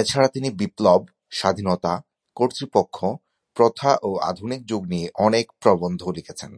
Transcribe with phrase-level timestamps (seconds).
[0.00, 1.00] এছাড়া তিনি বিপ্লব,
[1.30, 1.92] স্বাধীনতা,
[2.36, 2.96] কর্তৃপক্ষ,
[3.56, 6.52] প্রথা ও আধুনিক যুগ নিয়ে অনেক প্রবন্ধ লিখেছেন।